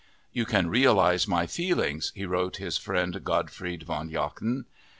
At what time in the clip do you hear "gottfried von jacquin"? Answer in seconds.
3.23-4.65